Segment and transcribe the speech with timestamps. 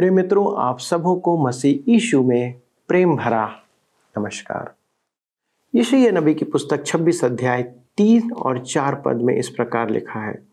[0.00, 3.52] प्रिय मित्रों, आप सबों को मसीह यीशु में प्रेम भरा
[4.18, 4.74] नमस्कार।
[5.74, 7.62] यशया नबी की पुस्तक 26 अध्याय
[7.96, 10.46] तीन और चार पद में इस प्रकार लिखा है,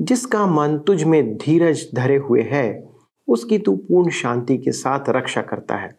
[0.00, 2.88] जिसका मन तुझ में धीरज धरे हुए है,
[3.28, 5.98] उसकी तू पूर्ण शांति के साथ रक्षा करता है,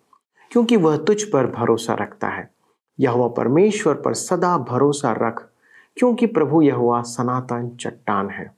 [0.52, 2.52] क्योंकि वह तुझ पर भरोसा रखता है।
[3.00, 5.50] यह परमेश्वर पर सदा भरोसा रख,
[5.98, 8.56] क्योंकि प्रभु यह सनातन चट्टान है।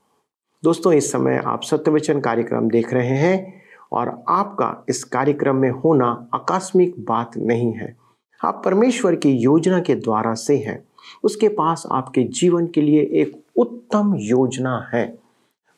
[0.64, 3.61] दोस्तों, इस समय आप सत्यवचन कार्यक्रम देख रहे हैं।
[3.91, 7.98] और आपका इस कार्यक्रम में होना आकस्मिक बात नहीं है।
[8.45, 10.84] आप परमेश्वर की योजना के द्वारा से हैं।
[11.23, 15.20] उसके पास आपके जीवन के लिए एक उत्तम योजना है।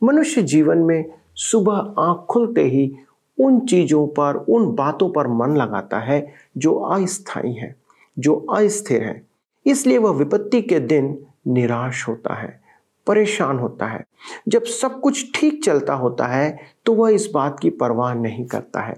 [0.03, 1.05] मनुष्य जीवन में
[1.35, 2.95] सुबह आँख खुलते ही
[3.39, 7.75] उन चीज़ों पर, उन बातों पर मन लगाता है जो अस्थायी है,
[8.19, 9.27] जो अस्थिर है।
[9.65, 12.62] इसलिए वह विपत्ति के दिन निराश होता है।
[13.07, 14.05] परेशान होता है।
[14.47, 18.81] जब सब कुछ ठीक चलता होता है तो वह इस बात की परवाह नहीं करता
[18.81, 18.95] है।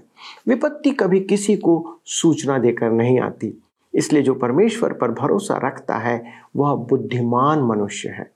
[0.48, 3.62] विपत्ति कभी किसी को सूचना देकर नहीं आती।
[3.94, 6.24] इसलिए जो परमेश्वर पर भरोसा रखता है,
[6.56, 8.30] वह बुद्धिमान मनुष्य है।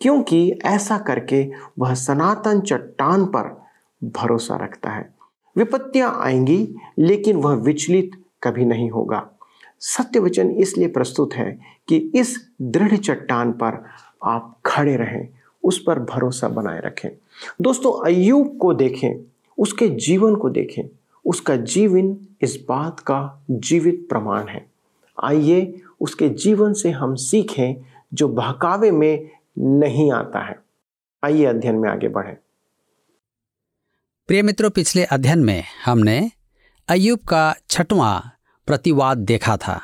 [0.00, 3.62] क्योंकि ऐसा करके वह सनातन चट्टान पर
[4.04, 5.14] भरोसा रखता है।
[5.56, 8.10] विपत्तियाँ आएँगी, लेकिन वह विचलित
[8.42, 9.30] कभी नहीं होगा।
[9.80, 13.84] सत्य वचन इसलिए प्रस्तुत है कि इस दृढ़ चट्टान पर
[14.24, 15.28] आप खड़े रहें,
[15.64, 17.10] उस पर भरोसा बनाए रखें।
[17.60, 20.82] दोस्तों अयुब को देखें, उसके जीवन को देखें।
[21.24, 24.66] उसका जीवन इस बात का जीवित प्रमाण है।
[25.24, 30.58] आइए उसके जीवन से हम सीखें जो बहकावे में नहीं आता है।
[31.24, 32.36] आइए अध्ययन में आगे बढ़े।
[34.26, 36.30] प्रिय मित्रों, पिछले अध्ययन में हमने
[36.88, 38.20] अयुब का छठवां
[38.66, 39.80] प्रतिवाद देखा था।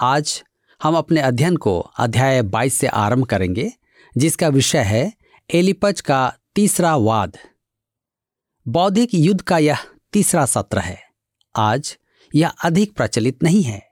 [0.00, 0.44] आज
[0.80, 3.72] हम अपने अध्ययन को अध्याय 22 से आरंभ करेंगे,
[4.12, 5.12] जिसका विषय है
[5.54, 7.36] एलिपज का तीसरा वाद।
[8.66, 9.78] बौद्धिक युद्ध का यह
[10.12, 10.98] तीसरा सत्र है।
[11.54, 11.96] आज
[12.34, 13.82] यह अधिक प्रचलित नहीं है।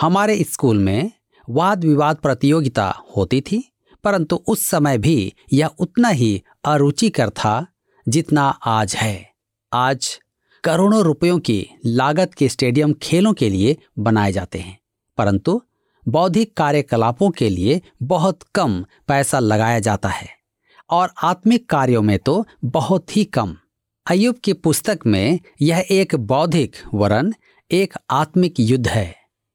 [0.00, 1.10] हमारे स्कूल में
[1.48, 3.62] वाद विवाद प्रतियोगिता होती थी,
[4.04, 7.66] परंतु उस समय भी यह उतना ही अरुचिकर था
[8.06, 9.32] जितना आज है।
[9.72, 10.18] आज
[10.64, 14.78] करोड़ों रुपयों की लागत के स्टेडियम खेलों के लिए बनाए जाते हैं,
[15.18, 15.60] परंतु
[16.06, 20.28] बौद्धिक कार्यकलापों के लिए बहुत कम पैसा लगाया जाता है
[20.90, 23.56] और आत्मिक कार्यों में तो बहुत ही कम।
[24.06, 27.32] अयुब की पुस्तक में यह एक बौद्धिक वरन,
[27.70, 29.14] एक आत्मिक युद्ध है।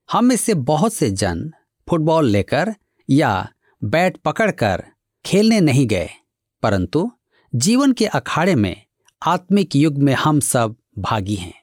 [0.09, 1.49] हम इससे बहुत से जन
[1.87, 2.73] फुटबॉल लेकर
[3.09, 3.47] या
[3.81, 4.83] बैट पकड़कर
[5.25, 6.09] खेलने नहीं गए,
[6.63, 7.11] परंतु
[7.53, 8.75] जीवन के अखाड़े में
[9.21, 11.53] आत्मिक युग में हम सब भागी हैं।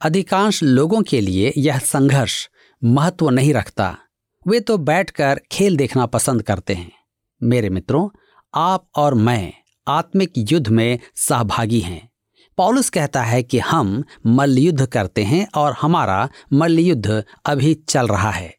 [0.00, 2.48] अधिकांश लोगों के लिए यह संघर्ष
[2.82, 3.96] महत्व नहीं रखता।
[4.46, 6.92] वे तो बैठकर खेल देखना पसंद करते हैं।
[7.42, 8.08] मेरे मित्रों,
[8.54, 9.52] आप और मैं
[9.88, 12.10] आत्मिक युद्ध में सहभागी हैं।
[12.56, 18.56] पॉलुस कहता है कि हम मल्लयुद्ध करते हैं और हमारा मल्लयुद्ध अभी चल रहा है।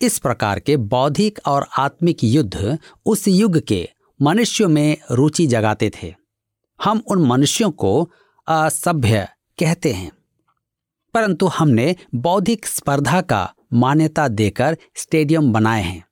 [0.00, 3.88] इस प्रकार के बौद्धिक और आत्मिक युद्ध उस युग के
[4.22, 6.14] मनुष्यों में रुचि जगाते थे।
[6.84, 8.10] हम उन मनुष्यों को
[8.46, 10.12] असभ्य कहते हैं।
[11.14, 16.04] परंतु हमने बौद्धिक स्पर्धा का मान्यता देकर स्टेडियम बनाए हैं।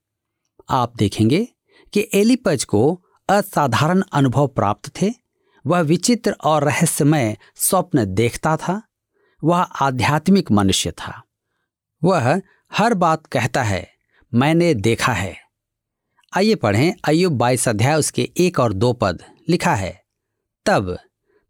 [0.71, 1.49] आप देखेंगे
[1.93, 5.11] कि एलिपज को असाधारण अनुभव प्राप्त थे।
[5.67, 8.83] वह विचित्र और रहस्यमय स्वप्न देखता था।
[9.45, 11.23] वह आध्यात्मिक मनुष्य था।
[12.05, 13.89] वह हर बात कहता है,
[14.35, 15.37] मैंने देखा है।
[16.37, 20.03] आइए पढ़ें अयुब बाईस अध्याय, उसके एक और दो पद, लिखा है,
[20.67, 20.99] तब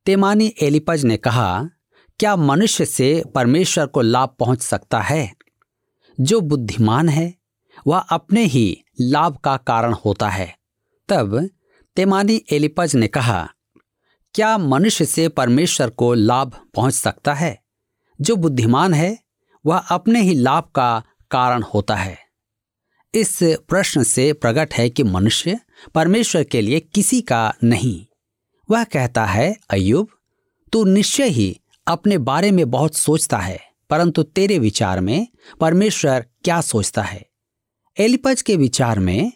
[0.07, 1.69] तेमानी एलिपज ने कहा,
[2.19, 5.40] क्या मनुष्य से परमेश्वर को लाभ पहुँच सकता है?
[6.21, 7.35] जो बुद्धिमान है,
[7.87, 10.59] वह अपने ही लाभ का कारण होता है।
[11.09, 11.51] तब
[11.97, 13.51] तेमानी एलिपज ने कहा,
[14.35, 17.63] क्या मनुष्य से परमेश्वर को लाभ पहुँच सकता है?
[18.21, 19.19] जो बुद्धिमान है,
[19.67, 22.19] वह अपने ही लाभ का कारण होता है।
[23.15, 25.61] इस प्रश्न से प्रकट है कि मनुष्य
[25.95, 28.07] परमेश्वर के लिए किसी का नहीं।
[28.71, 30.09] वह कहता है अयुब
[30.73, 35.27] तू निश्चय ही अपने बारे में बहुत सोचता है। परंतु तेरे विचार में
[35.61, 37.25] परमेश्वर क्या सोचता है?
[37.97, 39.33] एलिपज के विचार में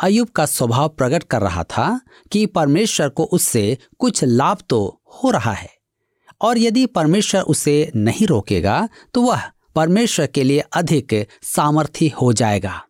[0.00, 2.00] अयुब का स्वभाव प्रकट कर रहा था
[2.32, 5.70] कि परमेश्वर को उससे कुछ लाभ तो हो रहा है,
[6.40, 9.42] और यदि परमेश्वर उसे नहीं रोकेगा तो वह
[9.76, 12.82] परमेश्वर के लिए अधिक सामर्थ्य हो जाएगा।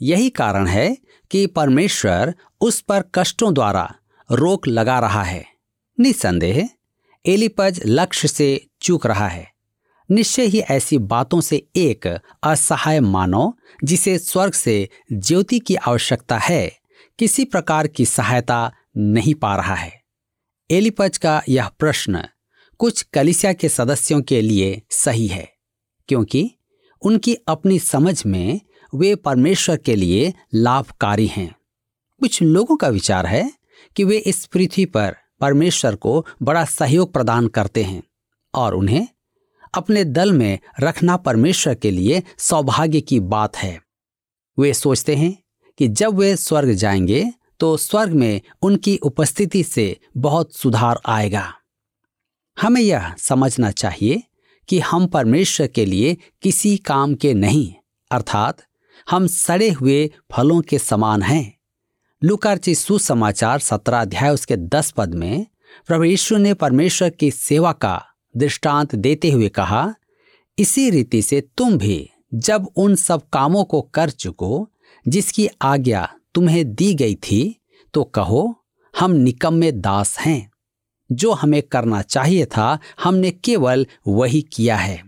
[0.00, 0.96] यही कारण है
[1.30, 3.92] कि परमेश्वर उस पर कष्टों द्वारा
[4.28, 5.44] रोक लगा रहा है।
[5.98, 6.68] निसंदेह
[7.24, 9.46] एलिपज लक्ष्य से चूक रहा है।
[10.10, 12.06] निश्चय ही ऐसी बातों से एक
[12.42, 13.52] असहाय मानव
[13.84, 16.70] जिसे स्वर्ग से ज्योति की आवश्यकता है,
[17.18, 19.92] किसी प्रकार की सहायता नहीं पा रहा है।
[20.70, 22.24] एलिपज का यह प्रश्न
[22.80, 25.48] कुछ कलिसिया के सदस्यों के लिए सही है,
[26.08, 26.50] क्योंकि
[27.02, 28.60] उनकी अपनी समझ में
[28.94, 31.54] वे परमेश्वर के लिए लाभकारी हैं।
[32.20, 33.50] कुछ लोगों का विचार है
[33.96, 38.02] कि वे इस पृथ्वी पर परमेश्वर को बड़ा सहयोग प्रदान करते हैं
[38.54, 39.06] और उन्हें
[39.74, 43.80] अपने दल में रखना परमेश्वर के लिए सौभाग्य की बात है।
[44.58, 45.36] वे सोचते हैं
[45.78, 51.52] कि जब वे स्वर्ग जाएँगे तो स्वर्ग में उनकी उपस्थिति से बहुत सुधार आएगा।
[52.62, 54.22] हमें यह समझना चाहिए
[54.68, 57.74] कि हम परमेश्वर के लिए किसी काम के नहीं,
[58.10, 58.62] अर्थात
[59.10, 61.58] हम सड़े हुए फलों के समान हैं।
[62.22, 65.46] लुकारची सुसमाचार सत्रह अध्याय उसके दस पद में,
[65.86, 68.07] प्रभु यीशु ने परमेश्वर की सेवा का
[68.38, 69.94] दृष्टांत देते हुए कहा,
[70.58, 74.70] इसी रीति से तुम भी जब उन सब कामों को कर चुको,
[75.08, 77.60] जिसकी आज्ञा तुम्हें दी गई थी
[77.94, 78.64] तो कहो,
[78.98, 80.50] हम निकम्मे दास हैं।
[81.12, 85.02] जो हमें करना चाहिए था, हमने केवल वही किया है।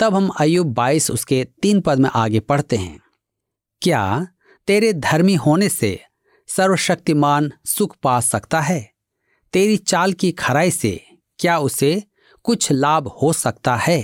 [0.00, 3.00] तब हम अयुब बाईस उसके तीन पद में आगे पढ़ते हैं।
[3.82, 4.26] क्या
[4.66, 6.00] तेरे धर्मी होने से
[6.48, 8.90] सर्वशक्तिमान सुख पा सकता है?
[9.52, 11.04] तेरी चाल की खराई से
[11.38, 12.02] क्या उसे
[12.44, 14.00] कुछ लाभ हो सकता है।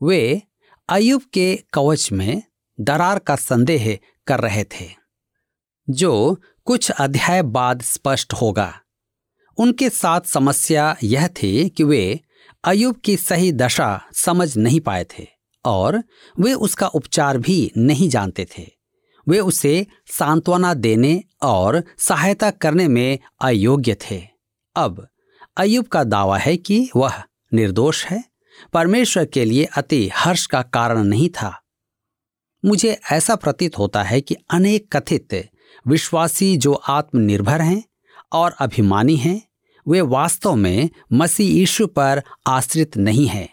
[0.00, 0.42] वे
[0.88, 2.42] अयुब के कवच में
[2.78, 4.88] दरार का संदेह कर रहे थे,
[5.88, 8.72] जो कुछ अध्याय बाद स्पष्ट होगा।
[9.58, 12.20] उनके साथ समस्या यह थी कि वे
[12.64, 15.26] अयुब की सही दशा समझ नहीं पाए थे
[15.64, 16.02] और
[16.40, 18.66] वे उसका उपचार भी नहीं जानते थे।
[19.26, 24.22] वे उसे सांत्वना देने और सहायता करने में अयोग्य थे।
[24.76, 25.06] अब
[25.56, 27.22] अयुब का दावा है कि वह
[27.54, 28.24] निर्दोष है?
[28.72, 31.62] परमेश्वर के लिए अति हर्ष का कारण नहीं था।
[32.64, 35.48] मुझे ऐसा प्रतीत होता है कि अनेक कथित
[35.86, 37.84] विश्वासी जो आत्मनिर्भर हैं
[38.32, 39.48] और अभिमानी हैं,
[39.88, 43.50] वे वास्तव में मसीह यीशु पर आश्रित नहीं है।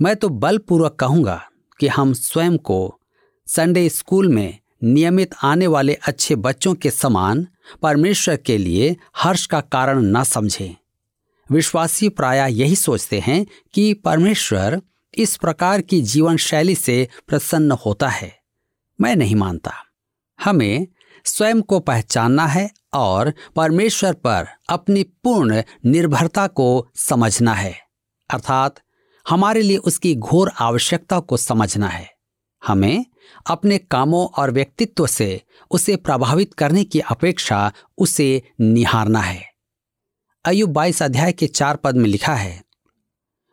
[0.00, 1.48] मैं तो बलपूर्वक कहूँगा
[1.80, 3.00] कि हम स्वयं को
[3.46, 7.46] संडे स्कूल में नियमित आने वाले अच्छे बच्चों के समान
[7.82, 10.76] परमेश्वर के लिए हर्ष का कारण न समझें।
[11.52, 14.82] विश्वासी प्राय यही सोचते हैं कि परमेश्वर
[15.14, 18.38] इस प्रकार की जीवन शैली से प्रसन्न होता है।
[19.00, 19.72] मैं नहीं मानता।
[20.44, 20.86] हमें
[21.24, 27.78] स्वयं को पहचानना है और परमेश्वर पर अपनी पूर्ण निर्भरता को समझना है।
[28.30, 28.74] अर्थात
[29.28, 32.10] हमारे लिए उसकी घोर आवश्यकता को समझना है।
[32.66, 33.06] हमें
[33.46, 39.51] अपने कामों और व्यक्तित्व से उसे प्रभावित करने की अपेक्षा उसे निहारना है।
[40.44, 42.62] अयुब बाईस अध्याय के चार पद में लिखा है,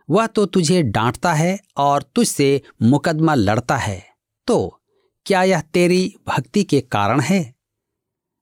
[0.10, 4.04] वह तो तुझे डांटता है और तुझसे मुकदमा लड़ता है।
[4.48, 4.80] तो
[5.26, 7.54] क्या यह तेरी भक्ति के कारण है?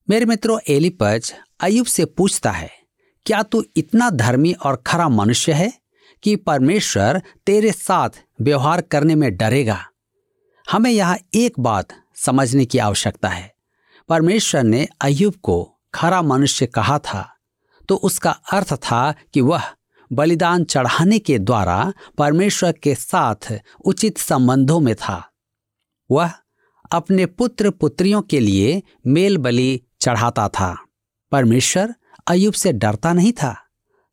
[0.07, 2.71] मेरे मित्रों, एलिपज अयुब से पूछता है,
[3.25, 5.71] क्या तू इतना धर्मी और खरा मनुष्य है
[6.23, 9.79] कि परमेश्वर तेरे साथ व्यवहार करने में डरेगा?
[10.67, 13.53] हमें यहाँ एक बात समझने की आवश्यकता है।
[14.09, 17.33] परमेश्वर ने अयुब को खरा मनुष्य कहा था।
[17.89, 19.63] तो उसका अर्थ था कि वह
[20.11, 23.51] बलिदान चढ़ाने के द्वारा परमेश्वर के साथ
[23.85, 25.23] उचित संबंधों में था।
[26.09, 26.31] वह
[26.91, 30.75] अपने पुत्र पुत्रियों के लिए मेल बलि चढ़ाता था।
[31.31, 31.93] परमेश्वर
[32.27, 33.55] अयुब से डरता नहीं था।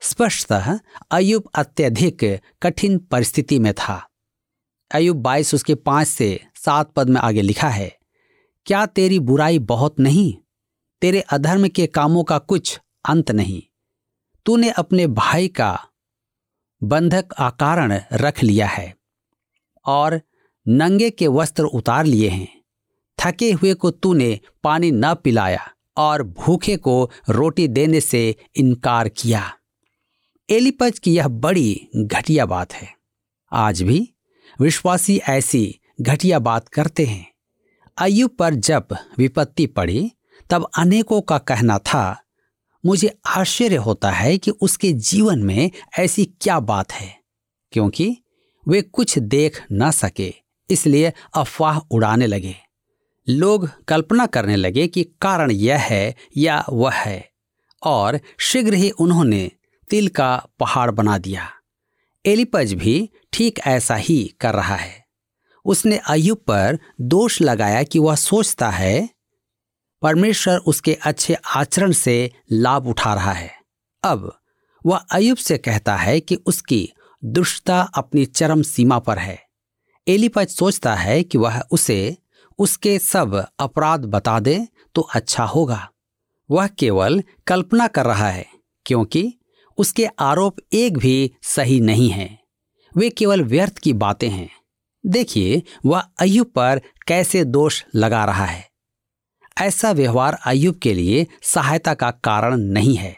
[0.03, 0.79] स्पष्टतः
[1.11, 2.25] अयुब अत्यधिक
[2.63, 4.03] कठिन परिस्थिति में था।
[4.91, 7.97] अयुब बाईस उसके पाँच से सात पद में आगे लिखा है,
[8.67, 10.35] क्या तेरी बुराई बहुत नहीं?
[11.03, 13.63] तेरे अधर्म के कामों का कुछ अंत नहीं।
[14.47, 15.89] तूने अपने भाई का
[16.83, 18.95] बंधक आकारण रख लिया है
[19.87, 20.21] और
[20.69, 22.65] नंगे के वस्त्र उतार लिए हैं।
[23.19, 29.59] थके हुए को तूने पानी न पिलाया और भूखे को रोटी देने से इनकार किया।
[30.51, 32.95] एलिपज की यह बड़ी घटिया बात है।
[33.53, 34.15] आज भी
[34.61, 37.33] विश्वासी ऐसी घटिया बात करते हैं।
[37.99, 38.87] अयुब पर जब
[39.19, 40.13] विपत्ति पड़ी,
[40.51, 42.24] तब अनेकों का कहना था
[42.85, 47.15] मुझे आश्चर्य होता है कि उसके जीवन में ऐसी क्या बात है,
[47.73, 48.17] क्योंकि
[48.69, 50.33] वे कुछ देख न सके,
[50.71, 52.55] इसलिए अफवाह उड़ाने लगे।
[53.29, 57.29] लोग कल्पना करने लगे कि कारण यह है या वह है,
[57.83, 59.51] और शीघ्र ही उन्होंने
[59.91, 61.49] तिल का पहाड़ बना दिया।
[62.25, 65.05] एलिपज भी ठीक ऐसा ही कर रहा है।
[65.65, 69.09] उसने अयुब पर दोष लगाया कि वह सोचता है
[70.05, 73.51] परमेश्वर उसके अच्छे आचरण से लाभ उठा रहा है।
[74.03, 74.39] अब
[74.87, 76.89] वह अयुब से कहता है कि उसकी
[77.23, 79.39] दुष्टता अपनी चरम सीमा पर है।
[80.09, 82.17] एलिपज सोचता है कि वह उसे,
[82.59, 85.89] उसके सब अपराध बता दे तो अच्छा होगा।
[86.51, 88.47] वह केवल कल्पना कर रहा है,
[88.87, 89.35] क्योंकि
[89.79, 92.39] उसके आरोप एक भी सही नहीं है।
[92.97, 94.51] वे केवल व्यर्थ की बातें हैं।
[95.05, 98.74] देखिए वह अयुब पर कैसे दोष लगा रहा है।
[99.61, 103.17] ऐसा व्यवहार अयुब के लिए सहायता का कारण नहीं है।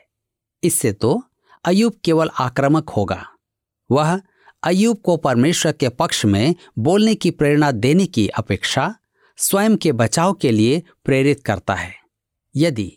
[0.63, 1.23] इससे तो
[1.65, 3.27] अयुब केवल आक्रामक होगा।
[3.91, 4.21] वह
[4.63, 8.95] अयुब को परमेश्वर के पक्ष में बोलने की प्रेरणा देने की अपेक्षा
[9.37, 11.95] स्वयं के बचाव के लिए प्रेरित करता है।
[12.57, 12.93] यदि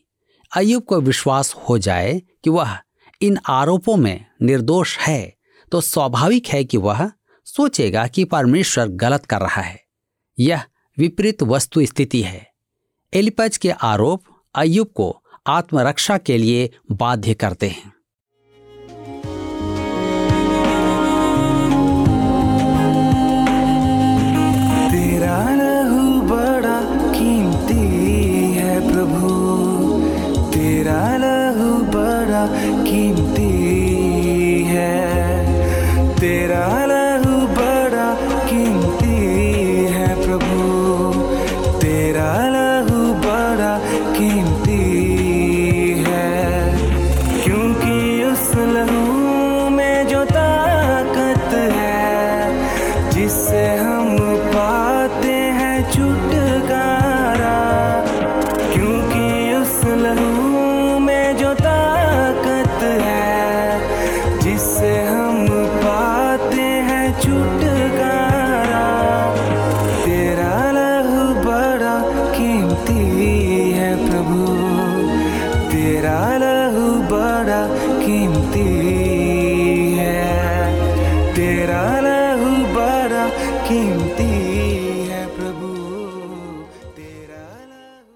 [0.56, 2.78] अयुब को विश्वास हो जाए कि वह
[3.22, 5.36] इन आरोपों में निर्दोष है
[5.72, 7.12] तो स्वाभाविक है कि वह
[7.46, 9.84] सोचेगा कि परमेश्वर गलत कर रहा है।
[10.40, 10.64] यह
[10.98, 12.49] विपरीत वस्तु स्थिति है।
[13.14, 14.24] एलिपज के आरोप
[14.56, 17.92] अयुब को आत्मरक्षा के लिए बाध्य करते हैं।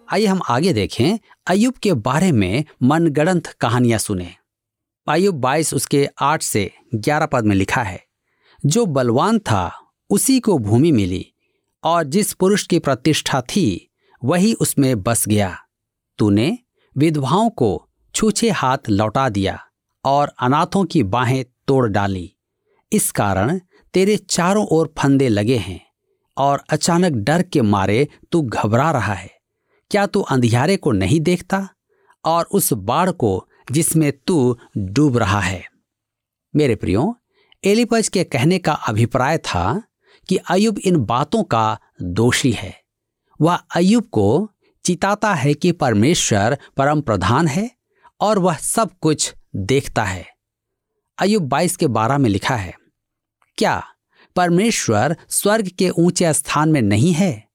[0.09, 4.35] आइए हम आगे देखें अयुब के बारे में मनगढ़ंत कहानियाँ सुने।
[5.07, 8.03] अयुब बाईस उसके आठ से ग्यारह पद में लिखा है,
[8.65, 9.79] जो बलवान था,
[10.09, 11.33] उसी को भूमि मिली,
[11.83, 13.91] और जिस पुरुष की प्रतिष्ठा थी,
[14.23, 15.57] वही उसमें बस गया।
[16.17, 16.57] तूने
[16.97, 19.59] विधवाओं को छूछे हाथ लौटा दिया,
[20.05, 22.35] और अनाथों की बाहें तोड़ डाली।
[22.91, 23.59] इस कारण
[23.93, 25.85] तेरे चारों ओर फंदे लगे हैं,
[26.37, 29.31] और अचानक डर के मारे तू घबरा रहा है।
[29.91, 31.69] क्या तू अंधियारे को नहीं देखता?
[32.25, 35.63] और उस बाढ़ को जिसमें तू डूब रहा है।
[36.55, 37.17] मेरे प्रियो,
[37.65, 39.83] एलिपज के कहने का अभिप्राय था
[40.29, 42.81] कि अयुब इन बातों का दोषी है।
[43.41, 44.51] वह अयुब को
[44.83, 47.71] चिताता है कि परमेश्वर परम प्रधान है,
[48.21, 50.25] और वह सब कुछ देखता है।
[51.17, 52.82] अयुब 22 के बारह में लिखा है
[53.57, 53.83] क्या
[54.35, 57.47] परमेश्वर स्वर्ग के ऊँचे स्थान में नहीं है?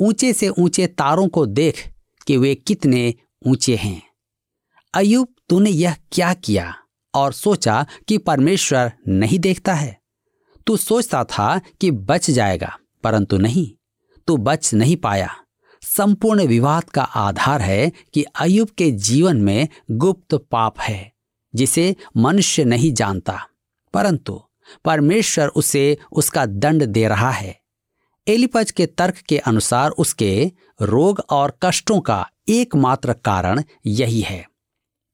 [0.00, 1.88] ऊँचे से ऊँचे तारों को देख
[2.26, 3.14] कि वे कितने
[3.46, 4.02] ऊँचे हैं।
[4.94, 6.74] अयुब तूने यह क्या किया
[7.14, 10.00] और सोचा कि परमेश्वर नहीं देखता है?
[10.66, 13.72] तू सोचता था कि बच जाएगा, परंतु नहीं।
[14.26, 15.36] तू बच नहीं पाया।
[15.82, 21.12] संपूर्ण विवाद का आधार है कि अयुब के जीवन में गुप्त पाप है,
[21.54, 23.48] जिसे मनुष्य नहीं जानता।
[23.94, 24.42] परंतु
[24.84, 27.60] परमेश्वर उसे उसका दंड दे रहा है।
[28.28, 34.48] एलिपज के तर्क के अनुसार उसके रोग और कष्टों का एकमात्र कारण यही है।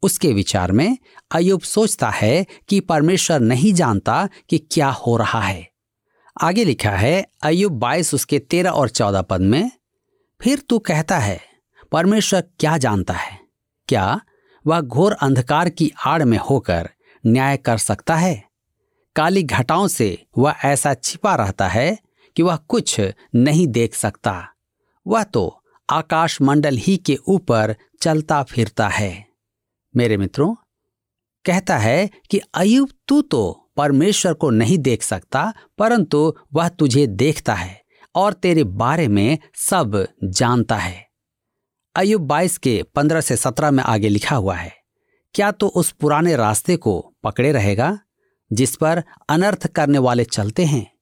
[0.02, 0.99] उसके विचार में
[1.30, 5.68] अयुब सोचता है कि परमेश्वर नहीं जानता कि क्या हो रहा है।
[6.40, 9.71] आगे लिखा है अयुब बाईस उसके तेरह और चौदह पद में,
[10.40, 11.40] फिर तू कहता है,
[11.92, 13.38] परमेश्वर क्या जानता है?
[13.88, 14.21] क्या
[14.66, 16.88] वह घोर अंधकार की आड़ में होकर
[17.26, 18.51] न्याय कर सकता है?
[19.16, 21.99] काली घटाओं से वह ऐसा छिपा रहता है
[22.37, 23.00] कि वह कुछ
[23.35, 24.35] नहीं देख सकता।
[25.07, 29.25] वह तो आकाश मंडल ही के ऊपर चलता फिरता है।
[29.95, 30.54] मेरे मित्रों,
[31.45, 37.54] कहता है कि अयुब तू तो परमेश्वर को नहीं देख सकता, परंतु वह तुझे देखता
[37.54, 37.81] है
[38.14, 41.07] और तेरे बारे में सब जानता है।
[41.95, 44.73] अयुब बाईस के पंद्रह से सत्रह में आगे लिखा हुआ है,
[45.35, 47.99] क्या तो उस पुराने रास्ते को पकड़े रहेगा?
[48.52, 50.92] जिस पर अनर्थ करने वाले चलते हैं,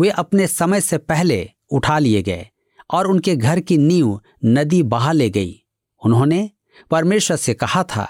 [0.00, 2.46] वे अपने समय से पहले उठा लिए गए
[2.90, 5.64] और उनके घर की नींव नदी बहा ले गई।
[6.04, 6.50] उन्होंने
[6.90, 8.08] परमेश्वर से कहा था,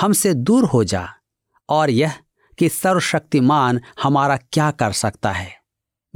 [0.00, 1.08] हमसे दूर हो जा
[1.68, 2.12] और यह
[2.58, 5.52] कि सर्वशक्तिमान हमारा क्या कर सकता है।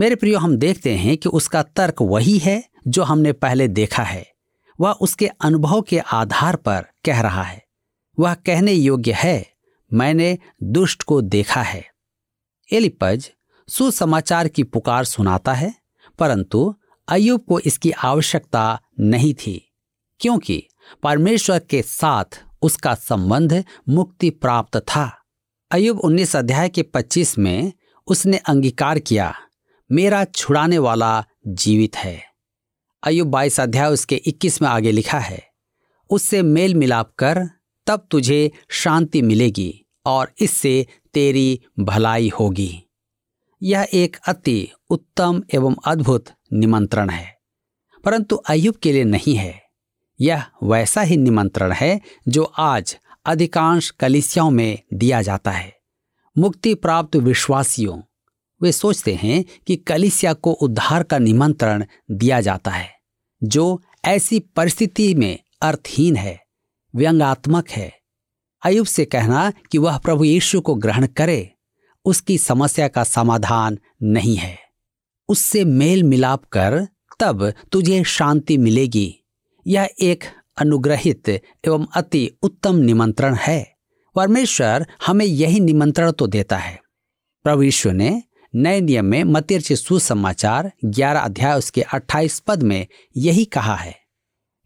[0.01, 4.33] मेरे प्रियो, हम देखते हैं कि उसका तर्क वही है जो हमने पहले देखा है।
[4.81, 7.65] वह उसके अनुभव के आधार पर कह रहा है।
[8.19, 9.53] वह कहने योग्य है,
[9.93, 11.91] मैंने दुष्ट को देखा है।
[12.71, 13.31] एलिपज
[13.69, 15.75] सुसमाचार की पुकार सुनाता है,
[16.19, 16.75] परंतु
[17.09, 19.73] अयुब को इसकी आवश्यकता नहीं थी,
[20.21, 20.63] क्योंकि
[21.03, 25.11] परमेश्वर के साथ उसका संबंध मुक्ति प्राप्त था।
[25.71, 27.73] अयुब 19 अध्याय के 25 में
[28.09, 29.35] उसने अंगीकार किया,
[29.91, 32.21] मेरा छुड़ाने वाला जीवित है।
[33.03, 35.43] अयुब 22 अध्याय उसके 21 में आगे लिखा है,
[36.11, 37.49] उससे मेल मिलाप कर
[37.87, 39.73] तब तुझे शांति मिलेगी।
[40.07, 42.83] और इससे तेरी भलाई होगी।
[43.63, 47.37] यह एक अति उत्तम एवं अद्भुत निमंत्रण है,
[48.05, 49.61] परंतु अयुब के लिए नहीं है।
[50.21, 55.73] यह वैसा ही निमंत्रण है जो आज अधिकांश कलिसियाओं में दिया जाता है।
[56.37, 58.01] मुक्ति प्राप्त विश्वासियों,
[58.61, 62.89] वे सोचते हैं कि कलिसिया को उद्धार का निमंत्रण दिया जाता है,
[63.43, 66.39] जो ऐसी परिस्थिति में अर्थहीन है,
[66.95, 68.00] व्यंगात्मक है।
[68.63, 71.51] अयुब से कहना कि वह प्रभु यीशु को ग्रहण करे,
[72.05, 74.59] उसकी समस्या का समाधान नहीं है।
[75.29, 76.87] उससे मेल मिलाप कर,
[77.21, 79.15] तब तुझे शांति मिलेगी।
[79.67, 80.25] यह एक
[80.59, 83.77] अनुग्रहित एवं अति उत्तम निमंत्रण है।
[84.17, 86.79] परमेश्वर हमें यही निमंत्रण तो देता है।
[87.45, 88.23] प्रभु यीशु ने
[88.55, 92.87] नए नियम में मतिरच सुसमाचार ग्यारह अध्याय उसके अट्ठाईस पद में
[93.17, 93.95] यही कहा है,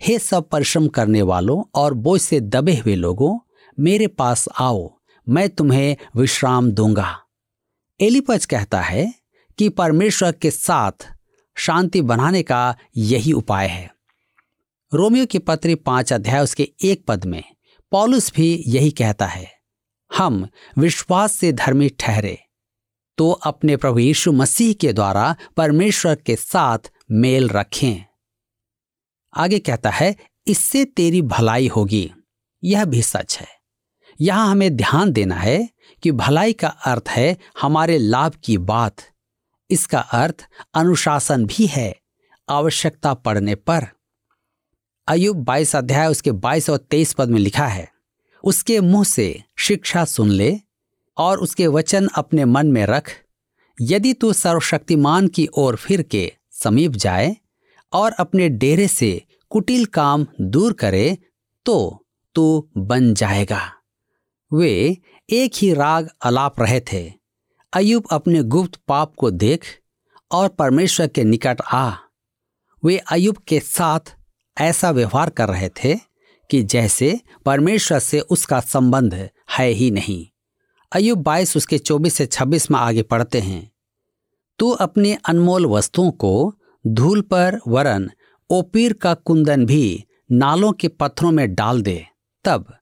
[0.01, 3.39] हे सब परिश्रम करने वालों और बोझ से दबे हुए लोगों
[3.79, 4.91] मेरे पास आओ,
[5.27, 7.17] मैं तुम्हें विश्राम दूँगा।
[8.01, 9.13] एलिपज कहता है
[9.59, 11.09] कि परमेश्वर के साथ
[11.57, 13.91] शांति बनाने का यही उपाय है।
[14.93, 17.43] रोमियो की पत्री पाँच अध्याय उसके एक पद में
[17.93, 19.51] पॉलुस भी यही कहता है,
[20.11, 20.47] हम
[20.79, 22.39] विश्वास से धर्मी ठहरे
[23.19, 28.05] तो अपने प्रभु यीशु मसीह के द्वारा परमेश्वर के साथ मेल रखें।
[29.35, 30.15] आगे कहता है,
[30.47, 32.11] इससे तेरी भलाई होगी,
[32.63, 33.47] यह भी सच है।
[34.21, 35.69] यहाँ हमें ध्यान देना है
[36.03, 39.03] कि भलाई का अर्थ है हमारे लाभ की बात।
[39.71, 41.95] इसका अर्थ अनुशासन भी है,
[42.49, 43.87] आवश्यकता पड़ने पर।
[45.09, 47.89] अयुब 22 अध्याय उसके 22 और 23 पद में लिखा है,
[48.45, 50.57] उसके मुँह से शिक्षा सुन ले
[51.17, 53.13] और उसके वचन अपने मन में रख।
[53.79, 57.37] यदि तू सर्वशक्तिमान की ओर फिर के समीप जाए
[57.93, 61.17] और अपने डेरे से कुटिल काम दूर करे
[61.67, 63.61] तो तू बन जाएगा।
[64.55, 64.97] वे
[65.29, 67.13] एक ही राग अलाप रहे थे।
[67.73, 69.65] अयुब अपने गुप्त पाप को देख
[70.31, 71.91] और परमेश्वर के निकट आ।
[72.83, 74.15] वे अयुब के साथ
[74.57, 75.95] ऐसा व्यवहार कर रहे थे
[76.51, 79.15] कि जैसे परमेश्वर से उसका संबंध
[79.59, 80.27] है ही नहीं।
[80.93, 83.71] अयुब बाईस उसके चौबीस से छब्बीस में आगे पढ़ते हैं,
[84.59, 88.11] तू अपने अनमोल वस्तुओं को धूल पर वरन
[88.51, 92.05] ओपीर का कुंदन भी नालों के पत्थरों में डाल दे।
[92.45, 92.73] तब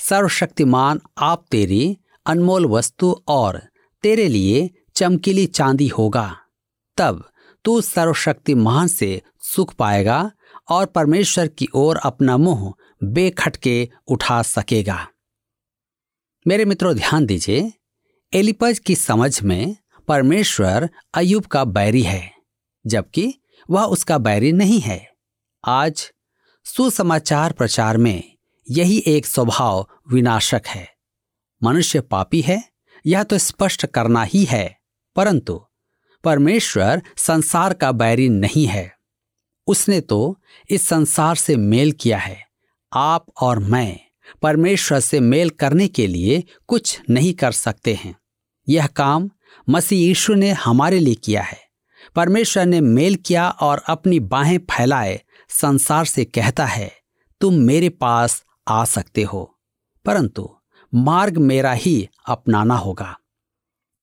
[0.00, 3.62] सर्वशक्तिमान, आप तेरी अनमोल वस्तु और
[4.02, 6.36] तेरे लिए चमकीली चांदी होगा।
[6.96, 7.30] तब
[7.64, 10.32] तू सर्वशक्तिमान से सुख पाएगा
[10.68, 15.08] और परमेश्वर की ओर अपना मुँह बेखटके उठा सकेगा।
[16.46, 17.72] मेरे मित्रों, ध्यान दीजिए
[18.34, 19.76] एलिपज की समझ में
[20.08, 22.32] परमेश्वर अयुब का बैरी है,
[22.86, 23.34] जबकि
[23.70, 25.10] वह उसका बैरी नहीं है।
[25.64, 26.10] आज
[26.64, 28.29] सुसमाचार प्रचार में
[28.70, 30.94] यही एक स्वभाव विनाशक है।
[31.62, 32.68] मनुष्य पापी है,
[33.06, 34.78] यह तो स्पष्ट करना ही है।
[35.16, 35.64] परंतु
[36.24, 38.96] परमेश्वर संसार का बैरी नहीं है।
[39.66, 40.38] उसने तो
[40.70, 42.46] इस संसार से मेल किया है।
[42.92, 44.00] आप और मैं
[44.42, 48.16] परमेश्वर से मेल करने के लिए कुछ नहीं कर सकते हैं।
[48.68, 49.30] यह काम
[49.68, 51.58] मसीह यीशु ने हमारे लिए किया है।
[52.16, 56.92] परमेश्वर ने मेल किया और अपनी बाहें फैलाए संसार से कहता है,
[57.40, 59.58] तुम मेरे पास आ सकते हो,
[60.04, 60.48] परंतु
[60.92, 63.16] मार्ग मेरा ही अपनाना होगा।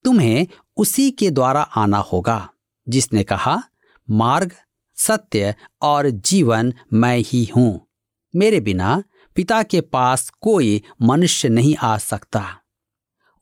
[0.05, 2.49] तुम्हें उसी के द्वारा आना होगा,
[2.87, 3.61] जिसने कहा,
[4.07, 4.51] मार्ग,
[4.97, 7.87] सत्य और जीवन मैं ही हूँ।
[8.33, 9.03] मेरे बिना
[9.35, 12.45] पिता के पास कोई मनुष्य नहीं आ सकता।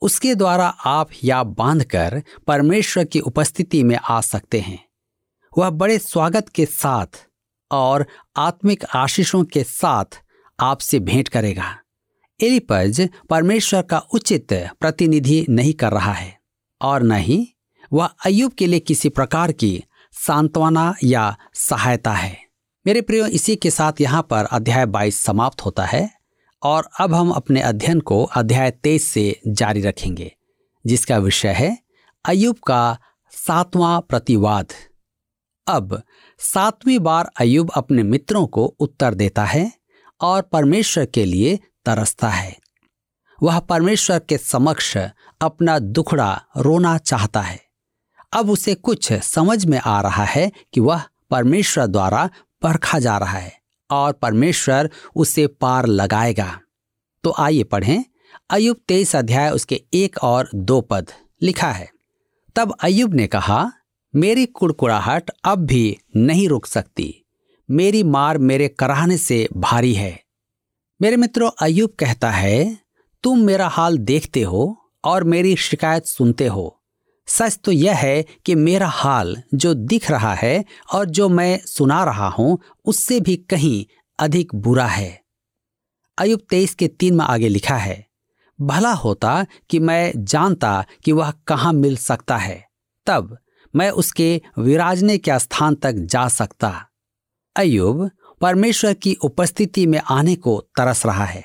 [0.02, 4.78] उसके द्वारा आप या बांधकर परमेश्वर की उपस्थिति में आ सकते हैं।
[5.52, 7.26] वह बड़े स्वागत के साथ
[7.70, 10.20] और आत्मिक आशीषों के साथ
[10.58, 11.74] आपसे भेंट करेगा।
[12.40, 16.38] एलिपज परमेश्वर का उचित प्रतिनिधि नहीं कर रहा है,
[16.80, 17.46] और न ही
[17.92, 22.36] वह अयुब के लिए किसी प्रकार की सांत्वना या सहायता है।
[22.86, 26.10] मेरे प्रियो, इसी के साथ यहाँ पर अध्याय 22 समाप्त होता है,
[26.62, 30.32] और अब हम अपने अध्ययन को अध्याय 23 से जारी रखेंगे,
[30.84, 31.76] जिसका विषय है
[32.24, 32.98] अयुब का
[33.32, 34.72] सातवां प्रतिवाद।
[35.66, 36.02] अब
[36.40, 39.70] सातवीं बार अयुब अपने मित्रों को उत्तर देता है
[40.20, 42.58] और परमेश्वर के लिए तरसता है।
[43.42, 44.98] वह परमेश्वर के समक्ष
[45.40, 47.66] अपना दुखड़ा रोना चाहता है।
[48.32, 52.30] अब उसे कुछ समझ में आ रहा है कि वह परमेश्वर द्वारा
[52.62, 56.60] परखा जा रहा है और परमेश्वर उसे पार लगाएगा।
[57.24, 58.04] तो आइए पढ़ें।
[58.50, 61.10] अयुब तेईस अध्याय उसके एक और दो पद
[61.42, 61.90] लिखा है।
[62.56, 63.72] तब अयुब ने कहा,
[64.14, 67.25] मेरी कुड़कुड़ाहट अब भी नहीं रुक सकती।
[67.68, 70.18] मेरी मार मेरे कराहने से भारी है।
[71.00, 72.78] मेरे मित्रों अयुब कहता है,
[73.24, 76.72] तुम मेरा हाल देखते हो और मेरी शिकायत सुनते हो।
[77.28, 82.02] सच तो यह है कि मेरा हाल जो दिख रहा है और जो मैं सुना
[82.04, 83.84] रहा हूँ, उससे भी कहीं
[84.18, 85.20] अधिक बुरा है।
[86.18, 88.04] अयुब तेईस के तीन में आगे लिखा है,
[88.58, 92.64] भला होता कि मैं जानता कि वह कहाँ मिल सकता है।
[93.06, 93.36] तब
[93.74, 96.72] मैं उसके विराजने के स्थान तक जा सकता।
[97.56, 101.44] अयुब परमेश्वर की उपस्थिति में आने को तरस रहा है।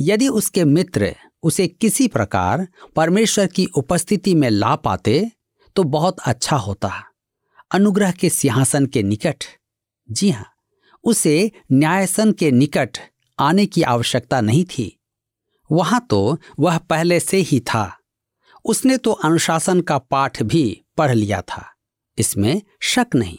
[0.00, 5.30] यदि उसके मित्र उसे किसी प्रकार परमेश्वर की उपस्थिति में ला पाते
[5.76, 6.92] तो बहुत अच्छा होता।
[7.74, 9.44] अनुग्रह के सिंहासन के निकट।
[10.10, 10.46] जी हाँ,
[11.04, 12.98] उसे न्यायसन के निकट
[13.38, 15.00] आने की आवश्यकता नहीं थी।
[15.72, 17.98] वहाँ तो वह पहले से ही था।
[18.64, 21.64] उसने तो अनुशासन का पाठ भी पढ़ लिया था।
[22.18, 23.38] इसमें शक नहीं।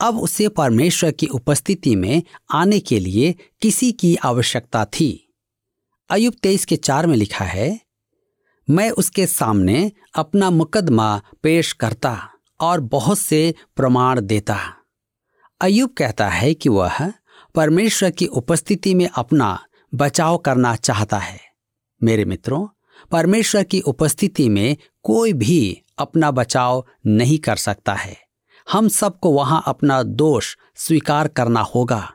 [0.00, 5.34] अब उसे परमेश्वर की उपस्थिति में आने के लिए किसी की आवश्यकता थी।
[6.10, 7.80] अयुब तेईस के चार में लिखा है,
[8.70, 12.30] मैं उसके सामने अपना मुकदमा पेश करता
[12.60, 14.58] और बहुत से प्रमाण देता।
[15.60, 17.12] अयुब कहता है कि वह
[17.54, 21.40] परमेश्वर की उपस्थिति में अपना बचाव करना चाहता है।
[22.02, 22.68] मेरे मित्रों,
[23.10, 28.23] परमेश्वर की उपस्थिति में कोई भी अपना बचाव नहीं कर सकता है।
[28.68, 32.12] हम सबको वहाँ अपना दोष स्वीकार करना होगा।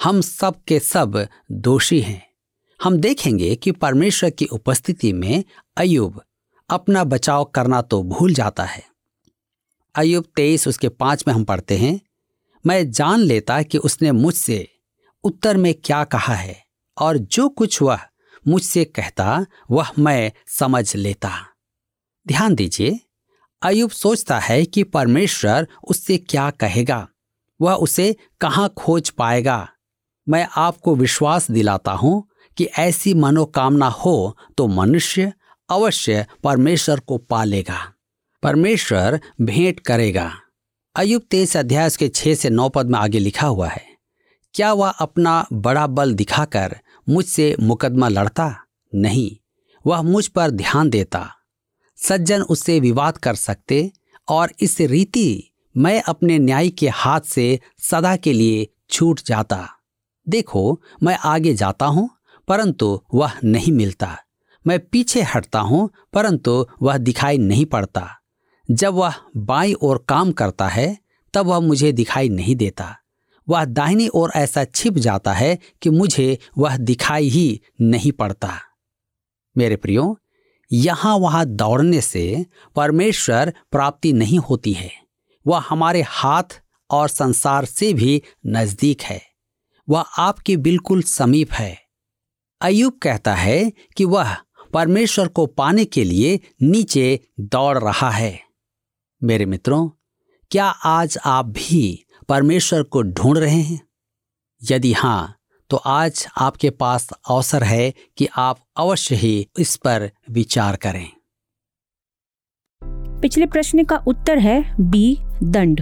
[0.00, 2.22] हम सब के सब दोषी हैं।
[2.80, 5.44] हम देखेंगे कि परमेश्वर की उपस्थिति में
[5.76, 6.20] अयुब
[6.70, 8.82] अपना बचाव करना तो भूल जाता है।
[9.94, 12.00] अयुब तेईस उसके पाँच में हम पढ़ते हैं,
[12.64, 14.68] मैं जान लेता कि उसने मुझसे
[15.24, 16.62] उत्तर में क्या कहा है,
[16.98, 18.00] और जो कुछ वह
[18.48, 21.30] मुझसे कहता, वह मैं समझ लेता।
[22.28, 22.98] ध्यान दीजिए
[23.62, 27.06] अयुब सोचता है कि परमेश्वर उससे क्या कहेगा।
[27.60, 29.68] वह उसे कहाँ खोज पाएगा?
[30.26, 35.32] मैं आपको विश्वास दिलाता हूँ कि ऐसी मनोकामना हो तो मनुष्य
[35.68, 37.78] अवश्य परमेश्वर को पालेगा
[38.42, 40.30] परमेश्वर भेंट करेगा।
[40.96, 43.84] अयुब तेईस अध्याय के छह से नौ पद में आगे लिखा हुआ है,
[44.54, 46.76] क्या वह अपना बड़ा बल दिखाकर
[47.08, 48.54] मुझसे मुकदमा लड़ता?
[48.92, 49.30] नहीं,
[49.84, 51.28] वह मुझ पर ध्यान देता।
[52.02, 53.92] सज्जन उससे विवाद कर सकते
[54.28, 59.68] और इस रीति मैं अपने न्याय के हाथ से सदा के लिए छूट जाता।
[60.28, 62.10] देखो, मैं आगे जाता हूँ,
[62.48, 64.18] परंतु वह नहीं मिलता।
[64.66, 68.08] मैं पीछे हटता हूँ, परंतु वह दिखाई नहीं पड़ता।
[68.70, 70.98] जब वह बाई ओर काम करता है,
[71.34, 72.96] तब वह मुझे दिखाई नहीं देता।
[73.48, 78.58] वह दाहिनी ओर ऐसा छिप जाता है कि मुझे वह दिखाई ही नहीं पड़ता।
[79.56, 80.18] मेरे प्रियो
[80.72, 84.90] यहाँ वहाँ दौड़ने से परमेश्वर प्राप्ति नहीं होती है।
[85.46, 89.22] वह हमारे हाथ और संसार से भी नज़दीक है।
[89.88, 91.78] वह आपके बिल्कुल समीप है।
[92.60, 94.36] अयुब कहता है कि वह
[94.74, 98.40] परमेश्वर को पाने के लिए नीचे दौड़ रहा है।
[99.22, 99.90] मेरे मित्रों,
[100.50, 103.88] क्या आज आप भी परमेश्वर को ढूंढ रहे हैं?
[104.70, 105.37] यदि हाँ
[105.70, 111.10] तो आज आपके पास अवसर है कि आप अवश्य ही इस पर विचार करें।
[113.20, 115.80] पिछले प्रश्न का उत्तर है बी, दंड।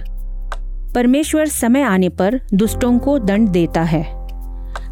[0.94, 4.05] परमेश्वर समय आने पर दुष्टों को दंड देता है।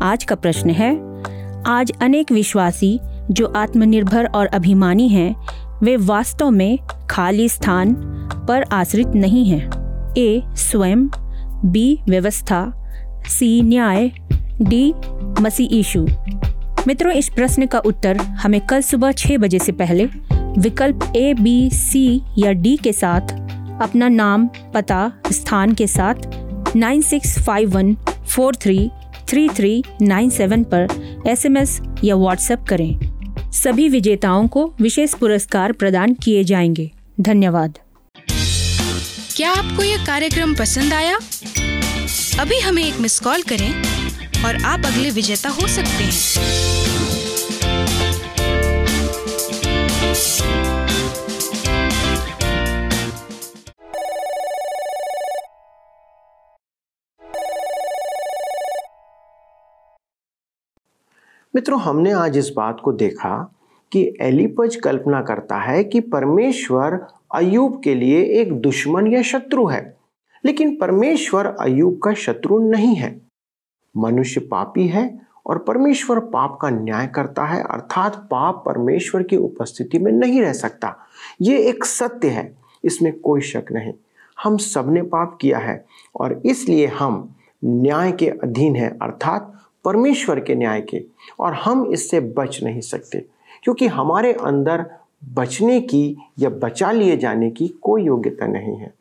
[0.03, 0.97] आज का प्रश्न है,
[1.63, 5.47] आज अनेक विश्वासी जो आत्मनिर्भर और अभिमानी हैं,
[5.83, 6.79] वे वास्तव में
[7.11, 7.95] खाली स्थान
[8.49, 9.71] पर आश्रित नहीं हैं।
[10.19, 11.09] ए, स्वयं।
[11.73, 12.81] बी, व्यवस्था।
[13.29, 14.24] सी, न्याय।
[14.63, 14.93] डी
[15.41, 16.07] मसी ईशु
[16.87, 20.05] मित्रों, इस प्रश्न का उत्तर हमें कल सुबह छह बजे से पहले
[20.59, 23.21] विकल्प ए बी सी या डी के साथ,
[23.83, 26.15] अपना नाम, पता, स्थान के साथ
[26.77, 27.95] nine six five one
[28.29, 28.91] four three
[29.29, 30.89] three three nine seven पर
[31.27, 32.99] एसएमएस या व्हाट्सएप करें।
[33.53, 36.91] सभी विजेताओं को विशेष पुरस्कार प्रदान किए जाएँगे।
[37.21, 37.79] धन्यवाद।
[39.37, 41.19] क्या आपको यह कार्यक्रम पसंद आया?
[42.41, 43.94] अभी हमें एक मिस कॉल करें।
[44.45, 46.45] और आप अगले विजेता हो सकते हैं।
[61.55, 63.55] मित्रों, हमने आज इस बात को देखा
[63.93, 69.97] कि एलिपज कल्पना करता है कि परमेश्वर अयूब के लिए एक दुश्मन या शत्रु है।
[70.45, 73.24] लेकिन परमेश्वर अयूब का शत्रु नहीं है।
[73.97, 75.05] मनुष्य पापी है
[75.47, 80.53] और परमेश्वर पाप का न्याय करता है, अर्थात पाप परमेश्वर की उपस्थिति में नहीं रह
[80.53, 80.95] सकता।
[81.43, 82.53] ये एक सत्य है,
[82.85, 83.93] इसमें कोई शक नहीं।
[84.39, 85.85] हम सबने पाप किया है
[86.17, 89.53] और इसलिए हम न्याय के अधीन हैं, अर्थात
[89.85, 91.05] परमेश्वर के न्याय के,
[91.41, 93.25] और हम इससे बच नहीं सकते,
[93.65, 94.85] क्योंकि हमारे अंदर
[95.35, 98.93] बचने की या बचा लिए जाने की कोई योग्यता नहीं है।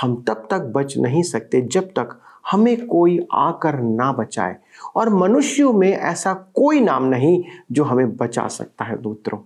[0.00, 2.18] हम तब तक बच नहीं सकते जब तक
[2.50, 4.56] हमें कोई आकर ना बचाए।
[4.96, 9.38] और मनुष्यों में ऐसा कोई नाम नहीं जो हमें बचा सकता है, दूतरों।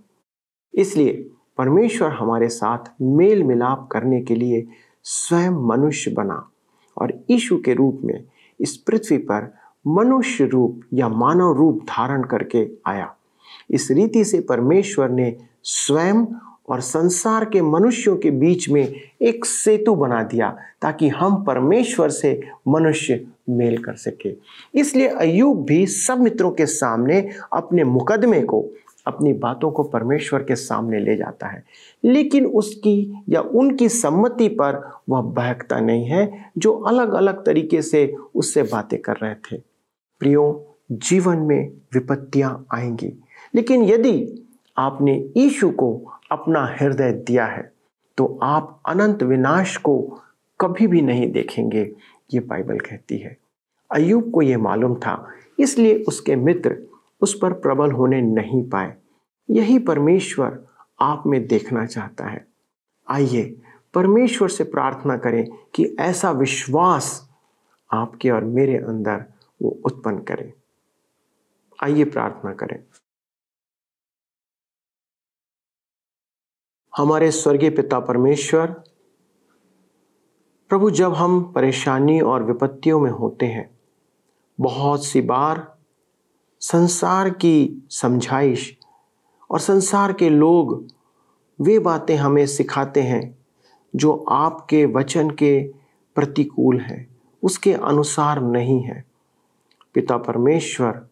[0.75, 4.67] इसलिए परमेश्वर हमारे साथ मेल मिलाप करने के लिए
[5.03, 6.49] स्वयं मनुष्य बना
[6.99, 8.25] और ईशु के रूप में
[8.61, 9.55] इस पृथ्वी पर
[9.87, 13.15] मनुष्य रूप या मानव रूप धारण करके आया।
[13.71, 16.27] इस रीति से परमेश्वर ने स्वयं
[16.69, 22.43] और संसार के मनुष्यों के बीच में एक सेतु बना दिया ताकि हम परमेश्वर से
[22.69, 24.37] मनुष्य मेल कर सके।
[24.75, 28.69] इसलिए अयूब भी सब मित्रों के सामने अपने मुकदमे को,
[29.07, 31.65] अपनी बातों को परमेश्वर के सामने ले जाता है।
[32.05, 38.15] लेकिन उसकी या उनकी सम्मति पर वह बहकता नहीं है, जो अलग अलग तरीके से
[38.35, 39.57] उससे बातें कर रहे थे।
[40.19, 43.25] प्रियो, जीवन में विपत्तियाँ आएँगी,
[43.55, 44.43] लेकिन यदि
[44.79, 47.73] आपने ईशु को अपना हृदय दिया है
[48.19, 49.99] तो आप अनंत विनाश को
[50.61, 51.83] कभी भी नहीं देखेंगे,
[52.35, 53.37] ये बाइबल कहती है।
[53.91, 55.27] अयुब को यह मालूम था,
[55.59, 56.77] इसलिए उसके मित्र
[57.23, 58.95] उस पर प्रबल होने नहीं पाए।
[59.49, 60.59] यही परमेश्वर
[61.01, 62.45] आप में देखना चाहता है।
[63.09, 63.45] आइए,
[63.95, 67.29] परमेश्वर से प्रार्थना करें कि ऐसा विश्वास
[67.91, 69.25] आपके और मेरे अंदर
[69.61, 70.53] वो उत्पन्न करे।
[71.79, 72.79] आइए प्रार्थना करें।
[76.97, 78.67] हमारे स्वर्गीय पिता परमेश्वर,
[80.69, 83.79] प्रभु जब हम परेशानी और विपत्तियों में होते हैं,
[84.61, 85.77] बहुत सी बार
[86.61, 88.79] संसार की समझाइश
[89.51, 90.87] और संसार के लोग
[91.61, 93.39] वे बातें हमें सिखाते हैं
[93.97, 95.69] जो आपके वचन के
[96.15, 99.05] प्रतिकूल हैं, उसके अनुसार नहीं है।
[99.95, 101.07] पिता परमेश्वर,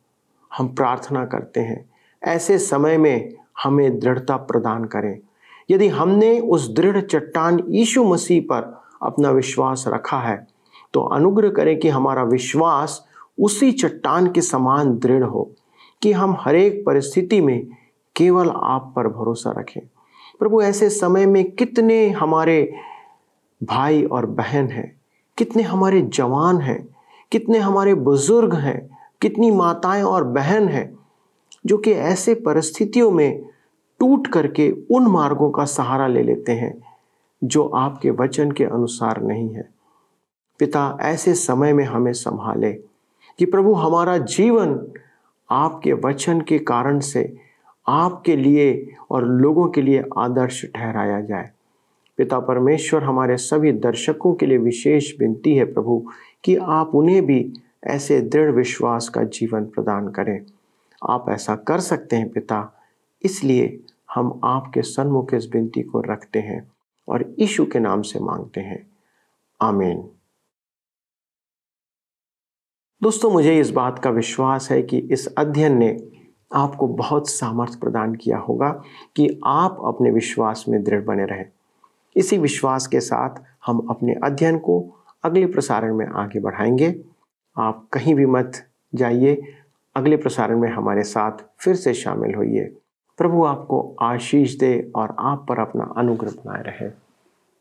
[0.56, 1.90] हम प्रार्थना करते हैं,
[2.22, 5.20] ऐसे समय में हमें दृढ़ता प्रदान करें।
[5.70, 10.46] यदि हमने उस दृढ़ चट्टान यीशु मसीह पर अपना विश्वास रखा है
[10.94, 13.04] तो अनुग्रह करें कि हमारा विश्वास
[13.40, 15.50] उसी चट्टान के समान दृढ़ हो
[16.02, 17.66] कि हम हरेक परिस्थिति में
[18.16, 19.80] केवल आप पर भरोसा रखें।
[20.38, 22.74] प्रभु, ऐसे समय में कितने हमारे
[23.62, 25.00] भाई और बहन हैं,
[25.38, 26.96] कितने हमारे जवान हैं,
[27.32, 30.98] कितने हमारे बुज़ुर्ग हैं, कितनी माताएँ और बहन हैं,
[31.66, 33.53] जो कि ऐसे परिस्थितियों में
[34.04, 36.82] टूट करके उन मार्गों का सहारा ले लेते हैं,
[37.44, 39.68] जो आपके वचन के अनुसार नहीं है।
[40.58, 42.72] पिता, ऐसे समय में हमें संभाले
[43.38, 44.92] कि प्रभु, हमारा जीवन
[45.50, 47.36] आपके वचन के कारण से
[47.88, 51.50] आपके लिए और लोगों के लिए आदर्श ठहराया जाए।
[52.16, 56.06] पिता, परमेश्वर, हमारे सभी दर्शकों के लिए विशेष विनती है प्रभु,
[56.44, 57.52] कि आप उन्हें भी
[57.84, 60.44] ऐसे दृढ़ विश्वास का जीवन प्रदान करें।
[61.10, 62.80] आप ऐसा कर सकते हैं पिता,
[63.22, 63.83] इसलिए
[64.14, 66.72] हम आपके सन्मुख इस विनती को रखते हैं
[67.08, 68.90] और ईशु के नाम से मांगते हैं।
[69.62, 70.08] आमीन।
[73.02, 76.08] दोस्तों, मुझे इस बात का विश्वास है कि इस अध्ययन ने
[76.54, 78.82] आपको बहुत सामर्थ्य प्रदान किया होगा
[79.16, 81.46] कि आप अपने विश्वास में दृढ़ बने रहें।
[82.16, 83.34] इसी विश्वास के साथ
[83.66, 84.90] हम अपने अध्ययन को
[85.24, 87.04] अगले प्रसारण में आगे बढ़ाएँगे।
[87.56, 89.54] आप कहीं भी मत जाइए।
[89.96, 92.76] अगले प्रसारण में हमारे साथ फिर से शामिल होइए।
[93.18, 96.90] प्रभु आपको आशीष दे और आप पर अपना अनुग्रह बनाए रहे।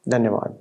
[0.09, 0.57] धन्यवाद।